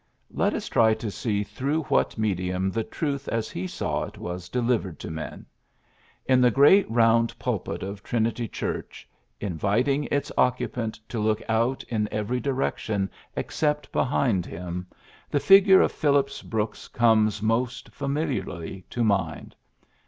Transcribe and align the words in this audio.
Let 0.31 0.55
us 0.55 0.67
try 0.67 0.95
to 0.95 1.11
see 1.11 1.43
through 1.43 1.83
what 1.83 2.17
medium 2.17 2.71
the 2.71 2.83
truth 2.83 3.27
as 3.27 3.51
he 3.51 3.67
saw 3.67 4.05
it 4.05 4.17
was 4.17 4.49
delivered 4.49 4.97
to 5.01 5.11
men. 5.11 5.45
In 6.25 6.41
the 6.41 6.49
great 6.49 6.89
round 6.89 7.37
pulpit 7.37 7.83
of 7.83 8.01
Trinity 8.01 8.47
Church, 8.47 9.07
inviting 9.39 10.05
its 10.05 10.31
occupant 10.39 10.99
to 11.09 11.19
look 11.19 11.43
out 11.47 11.83
in 11.83 12.09
every 12.11 12.39
direction 12.39 13.11
except 13.35 13.91
behind 13.91 14.43
him, 14.43 14.87
the 15.29 15.39
figure 15.39 15.81
of 15.81 15.91
Phillips 15.91 16.41
Brooks 16.41 16.87
comes 16.87 17.43
most 17.43 17.89
familiarly 17.89 18.83
to 18.89 19.03
mind. 19.03 19.55